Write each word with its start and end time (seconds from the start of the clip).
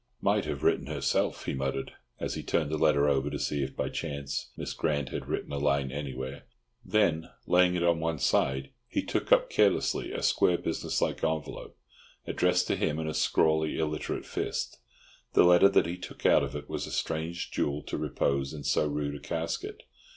"Might 0.19 0.45
have 0.45 0.63
written 0.63 0.87
herself!" 0.87 1.45
he 1.45 1.53
muttered, 1.53 1.93
as 2.19 2.33
he 2.33 2.41
turned 2.41 2.71
the 2.71 2.77
letter 2.79 3.07
over 3.07 3.29
to 3.29 3.37
see 3.37 3.61
if 3.63 3.75
by 3.75 3.87
chance 3.87 4.49
Miss 4.57 4.73
Grant 4.73 5.09
had 5.09 5.27
written 5.27 5.51
a 5.51 5.59
line 5.59 5.91
anywhere; 5.91 6.45
then, 6.83 7.29
laying 7.45 7.75
it 7.75 7.83
on 7.83 7.99
one 7.99 8.17
side, 8.17 8.71
he 8.89 9.03
took 9.03 9.31
up 9.31 9.51
carelessly 9.51 10.11
a 10.11 10.23
square 10.23 10.57
business 10.57 11.01
like 11.03 11.23
envelope, 11.23 11.77
addressed 12.25 12.65
to 12.65 12.75
him 12.75 12.97
in 12.97 13.05
a 13.07 13.13
scrawly, 13.13 13.77
illiterate 13.77 14.25
fist. 14.25 14.79
The 15.33 15.43
letter 15.43 15.69
that 15.69 15.85
he 15.85 15.97
took 15.99 16.25
out 16.25 16.41
of 16.41 16.55
it 16.55 16.67
was 16.67 16.87
a 16.87 16.91
strange 16.91 17.51
jewel 17.51 17.83
to 17.83 17.95
repose 17.95 18.55
in 18.55 18.63
so 18.63 18.87
rude 18.87 19.13
a 19.13 19.19
casket. 19.19 19.83